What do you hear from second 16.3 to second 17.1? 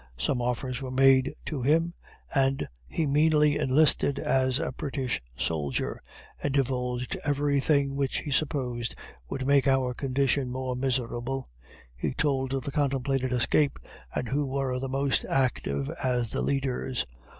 the leaders.